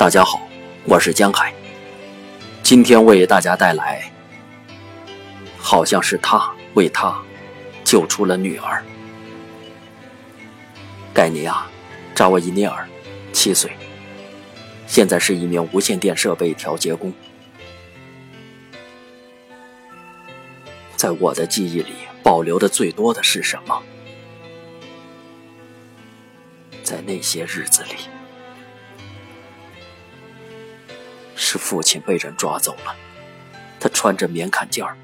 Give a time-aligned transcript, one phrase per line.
[0.00, 0.48] 大家好，
[0.86, 1.52] 我是江海。
[2.62, 4.10] 今天为大家带来，
[5.58, 7.22] 好像是他为他
[7.84, 8.82] 救出了女儿。
[11.12, 11.66] 盖尼亚·
[12.16, 12.88] 扎沃伊涅尔，
[13.30, 13.70] 七岁，
[14.86, 17.12] 现在是一名无线电设备调节工。
[20.96, 23.82] 在我的记忆里，保留的最多的是什么？
[26.82, 27.96] 在那些日子里。
[31.42, 32.94] 是父亲被人抓走了，
[33.80, 34.94] 他穿着棉坎肩儿，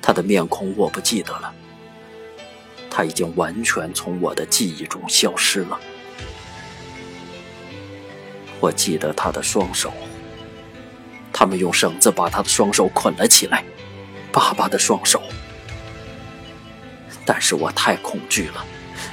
[0.00, 1.52] 他的面孔我不记得了，
[2.88, 5.78] 他已经完全从我的记忆中消失了。
[8.58, 9.92] 我记得他的双手，
[11.34, 13.62] 他们用绳子把他的双手捆了起来，
[14.32, 15.22] 爸爸的双手。
[17.26, 18.64] 但是我太恐惧了，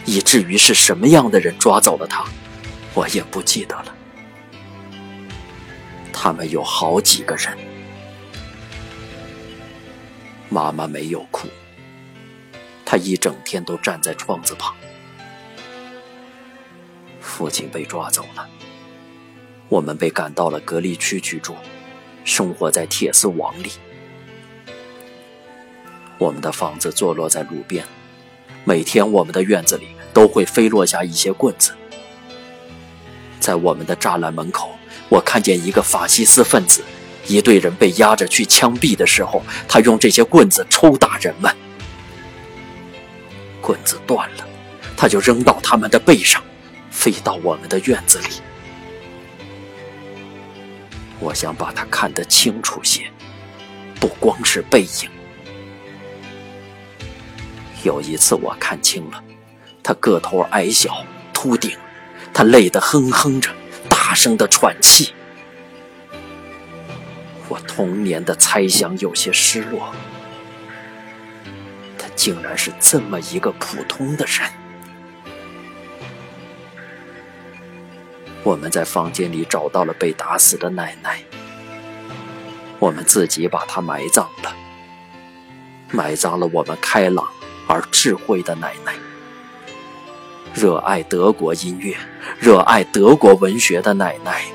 [0.05, 2.24] 以至于是什么样的人抓走了他，
[2.93, 3.95] 我也不记得了。
[6.26, 7.55] 他们有好几个人。
[10.49, 11.48] 妈妈没有哭，
[12.84, 14.76] 她一整天都站在窗子旁。
[17.21, 18.49] 父亲被抓走了，
[19.70, 21.53] 我们被赶到了隔离区居住，
[22.23, 23.73] 生活在铁丝网里。
[26.18, 27.85] 我们的房子坐落在路边，
[28.63, 31.76] 每天我们的院子里都会飞落下一些棍子，
[33.40, 34.74] 在我们的栅栏门口。
[35.10, 36.84] 我看见一个法西斯分子，
[37.28, 41.56] 一队人被押着去枪毙的时候，他用这些棍子抽打人们。
[43.62, 44.48] 棍子断了，
[44.98, 46.44] 他就扔到他们的背上，
[46.90, 48.28] 飞到我们的院子里。
[51.20, 53.10] 我想把他看得清楚些，
[54.00, 55.10] 不光是背影。
[57.84, 59.24] 有一次我看清了，
[59.82, 61.72] 他个头矮小，秃顶，
[62.34, 63.50] 他累得哼哼着。
[64.16, 65.13] 大声的喘气，
[67.50, 69.94] 我童年的猜想有些失落。
[71.98, 74.50] 他竟然是这么一个普通的人。
[78.42, 81.20] 我们在房间里找到了被打死的奶奶，
[82.80, 84.56] 我们自己把她埋葬了，
[85.92, 87.28] 埋葬了我们开朗
[87.68, 88.94] 而智慧的奶奶。
[90.56, 91.94] 热爱德国音乐、
[92.40, 94.46] 热爱德国文学的奶奶，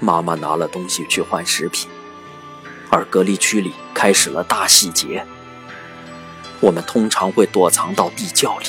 [0.00, 1.88] 妈妈拿了东西去换食品，
[2.90, 5.24] 而隔离区里开始了大洗劫。
[6.58, 8.66] 我们通常会躲藏到地窖里，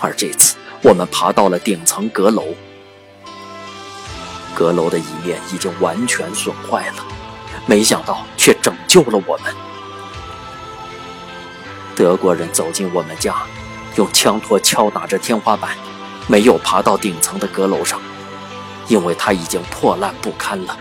[0.00, 2.54] 而这次我们爬到了顶层阁楼。
[4.54, 7.04] 阁楼的一面已经完全损坏了，
[7.66, 9.63] 没想到却拯救了我们。
[11.96, 13.34] 德国人走进我们家，
[13.96, 15.76] 用枪托敲打着天花板，
[16.26, 18.00] 没有爬到顶层的阁楼上，
[18.88, 20.76] 因为它已经破烂不堪了。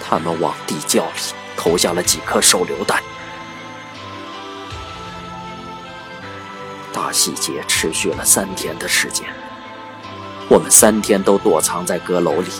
[0.00, 3.02] 他们往地窖里投下了几颗手榴弹。
[6.92, 9.26] 大细节持续了三天的时间，
[10.48, 12.50] 我们三天都躲藏在阁楼里，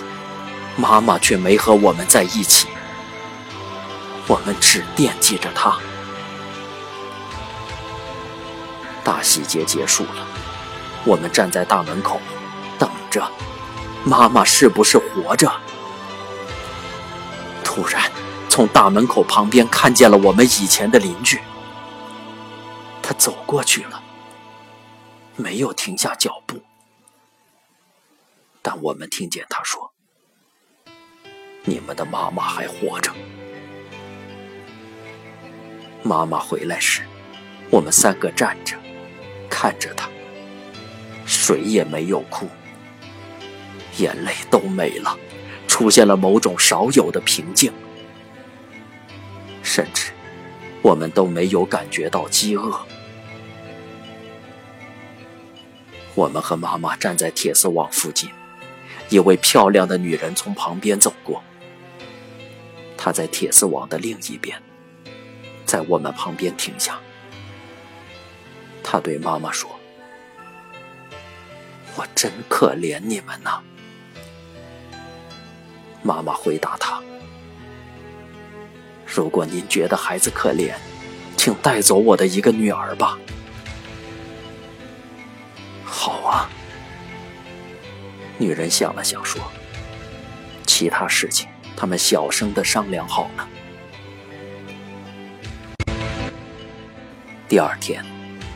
[0.77, 2.69] 妈妈却没和我们在一起。
[4.47, 5.77] 我们只惦记着他。
[9.03, 10.25] 大洗劫结束了，
[11.05, 12.21] 我们站在大门口，
[12.79, 13.29] 等着，
[14.05, 15.53] 妈妈是不是活着？
[17.65, 18.09] 突然，
[18.49, 21.41] 从大门口旁边看见了我们以前的邻居，
[23.03, 24.01] 他走过去了，
[25.35, 26.63] 没有停下脚步，
[28.63, 29.93] 但我们听见他说
[31.67, 33.13] ：“你们的妈妈还活着。”
[36.07, 37.03] 妈妈回来时，
[37.69, 38.77] 我们三个站着，
[39.51, 40.09] 看着她，
[41.27, 42.49] 谁也没有哭，
[43.99, 45.19] 眼泪都没了，
[45.67, 47.73] 出现了某种少有的平静，
[49.65, 50.13] 甚至
[50.81, 52.81] 我们都没有感觉到饥饿。
[56.15, 58.31] 我们和妈妈站在铁丝网附近，
[59.11, 61.43] 一位漂亮的女人从旁边走过，
[62.97, 64.57] 她在铁丝网的另一边。
[65.67, 66.99] 在我们旁边停下，
[68.83, 69.69] 他对妈妈说
[71.97, 73.61] ：“我真可怜你们呐。”
[76.03, 77.03] 妈妈回答他
[79.05, 80.73] ：“如果您觉得孩子可怜，
[81.37, 83.19] 请带走我的一个女儿吧。”
[85.85, 86.49] 好啊，
[88.39, 89.43] 女人想了想说
[90.65, 93.49] ：“其他事情他们小声的商量好了。”
[97.49, 98.05] 第二天，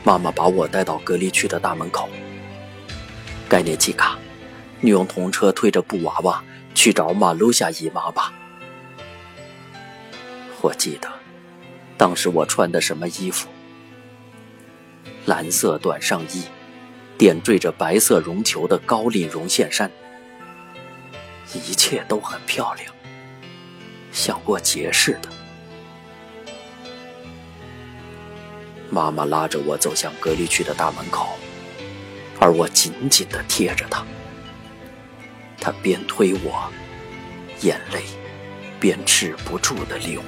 [0.03, 2.09] 妈妈把我带到隔离区的大门口，
[3.49, 4.19] 概念契卡，
[4.81, 6.43] 你用童车推着布娃娃
[6.75, 8.33] 去找马路夏姨妈吧。
[10.61, 11.09] 我记得，
[11.97, 13.49] 当时我穿的什么衣服？
[15.25, 16.43] 蓝色短上衣，
[17.17, 19.89] 点缀着白色绒球的高领绒线衫，
[21.55, 22.93] 一切都很漂亮，
[24.11, 25.29] 像过节似的。
[28.91, 31.39] 妈妈拉着我走向隔离区的大门口，
[32.41, 34.05] 而我紧紧地贴着她。
[35.61, 36.71] 她边推我，
[37.61, 38.03] 眼泪
[38.81, 40.21] 边止不住地流。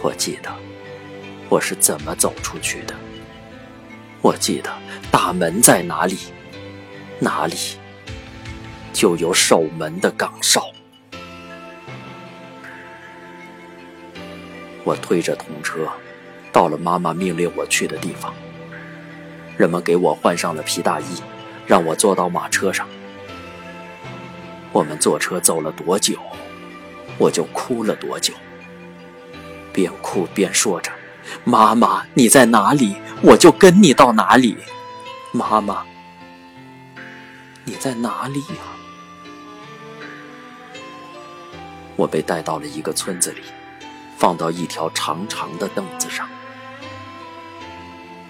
[0.00, 0.52] 我记得
[1.48, 2.94] 我是怎么走出去的。
[4.20, 4.70] 我记得
[5.10, 6.16] 大门在哪里，
[7.18, 7.56] 哪里
[8.92, 10.64] 就有守门的岗哨。
[14.84, 15.88] 我推着童车，
[16.52, 18.34] 到了妈妈命令我去的地方。
[19.56, 21.22] 人们给我换上了皮大衣，
[21.66, 22.88] 让我坐到马车上。
[24.72, 26.18] 我们坐车走了多久，
[27.18, 28.32] 我就哭了多久。
[29.72, 30.90] 边哭边说着
[31.44, 34.56] ：“妈妈，你在哪里，我就跟你到哪里。
[35.30, 35.84] 妈妈，
[37.64, 38.62] 你在哪里呀？”
[41.96, 43.42] 我被带到了一个村子里。
[44.22, 46.28] 放到一条长长的凳子上。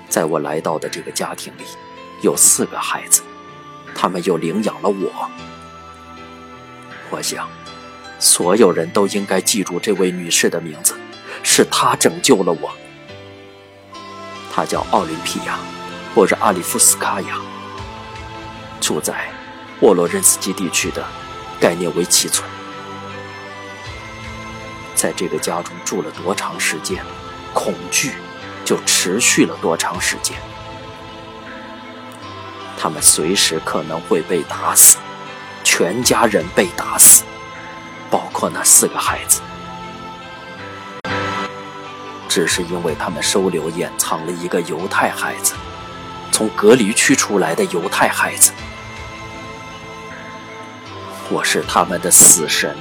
[0.08, 1.64] 在我来到的这个家庭里，
[2.22, 3.20] 有四个孩子，
[3.94, 5.28] 他们又领养了我。
[7.10, 7.46] 我想，
[8.18, 10.94] 所有人都应该记住这位女士的名字，
[11.42, 12.72] 是她拯救了我。
[14.50, 15.58] 她叫奥林匹亚，
[16.14, 17.38] 或者阿里夫斯卡娅，
[18.80, 19.30] 住在
[19.82, 21.04] 沃洛任斯基地区的
[21.60, 22.48] 盖涅维奇村。
[25.02, 27.04] 在这个家中住了多长时间，
[27.52, 28.12] 恐惧
[28.64, 30.36] 就持续了多长时间。
[32.78, 34.98] 他们随时可能会被打死，
[35.64, 37.24] 全家人被打死，
[38.12, 39.40] 包括那四个孩子，
[42.28, 45.54] 只是因为他们收留掩藏了一个犹太孩子，
[46.30, 48.52] 从隔离区出来的犹太孩子。
[51.28, 52.76] 我是他们的死神。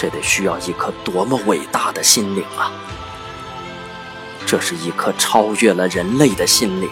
[0.00, 2.72] 这得需要一颗多么伟大的心灵啊！
[4.46, 6.88] 这是一颗超越了人类的心灵。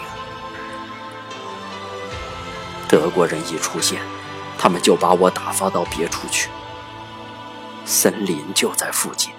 [2.87, 3.99] 德国人一出现，
[4.59, 6.51] 他们就把我打发到别处去。
[7.83, 9.33] 森林就在附近，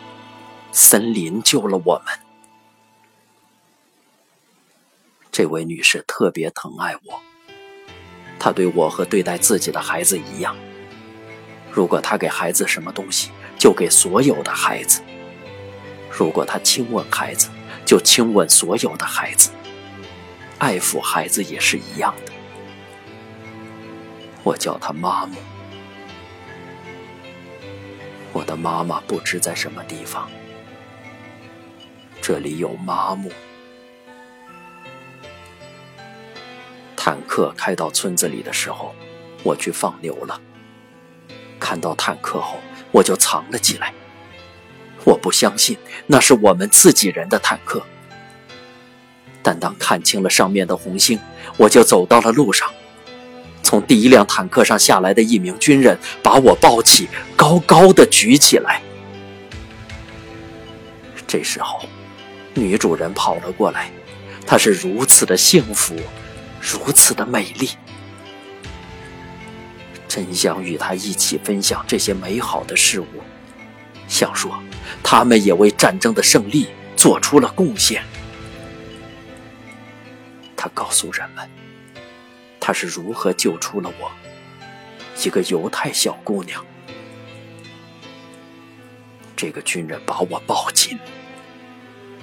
[0.72, 2.18] 森林救了我们。
[5.30, 7.20] 这位女士特别疼爱我，
[8.36, 10.56] 她对我和对待自己的孩子一样。
[11.70, 13.30] 如果她给孩子什么东西，
[13.60, 15.02] 就给所有的孩子。
[16.10, 17.50] 如果他亲吻孩子，
[17.84, 19.50] 就亲吻所有的孩子。
[20.58, 22.32] 爱抚孩子也是一样的。
[24.42, 25.36] 我叫他妈妈。
[28.32, 30.30] 我的妈妈不知在什么地方。
[32.22, 33.30] 这里有麻木。
[36.96, 38.94] 坦克开到村子里的时候，
[39.42, 40.40] 我去放牛了。
[41.58, 42.56] 看到坦克后。
[42.92, 43.92] 我就藏了起来。
[45.04, 47.82] 我不相信那是我们自己人的坦克，
[49.42, 51.18] 但当看清了上面的红星，
[51.56, 52.70] 我就走到了路上。
[53.62, 58.82] 从第一辆坦克上下来的一名军人把我抱起，高高的举起来。
[61.26, 61.80] 这时候，
[62.54, 63.90] 女主人跑了过来，
[64.44, 65.94] 她是如此的幸福，
[66.60, 67.70] 如此的美丽。
[70.10, 73.06] 真想与他一起分享这些美好的事物，
[74.08, 74.60] 想说
[75.04, 78.02] 他们也为战争的胜利做出了贡献。
[80.56, 81.48] 他告诉人们，
[82.58, 84.10] 他是如何救出了我，
[85.24, 86.66] 一个犹太小姑娘。
[89.36, 90.98] 这个军人把我抱紧，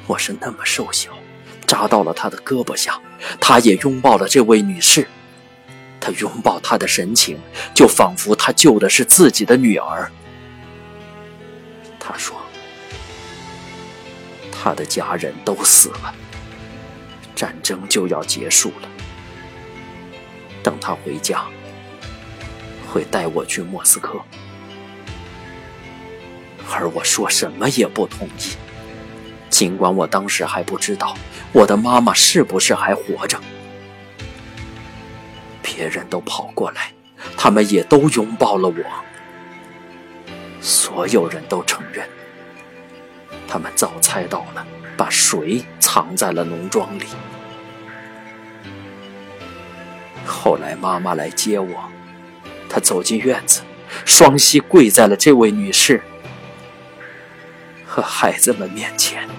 [0.07, 1.17] 我是那么瘦小，
[1.65, 2.99] 扎到了他的胳膊下。
[3.39, 5.07] 他也拥抱了这位女士。
[6.07, 7.37] 他拥抱她的神情，
[7.73, 10.09] 就仿佛他救的是自己的女儿。
[11.99, 12.37] 他说
[14.49, 16.15] ：“他的家人都死了，
[17.35, 18.87] 战争就要结束了。
[20.63, 21.43] 等他回家，
[22.89, 24.17] 会带我去莫斯科。”
[26.71, 28.55] 而我说什么也不同意，
[29.49, 31.17] 尽管我当时还不知道
[31.51, 33.37] 我的妈妈是不是还活着。
[35.77, 36.91] 别人都跑过来，
[37.37, 38.83] 他们也都拥抱了我。
[40.59, 42.03] 所有人都承认，
[43.47, 44.65] 他们早猜到了，
[44.97, 47.03] 把水藏在了农庄里。
[50.25, 51.87] 后来妈妈来接我，
[52.67, 53.61] 她走进院子，
[54.03, 56.01] 双膝跪在了这位女士
[57.85, 59.29] 和孩子们面前。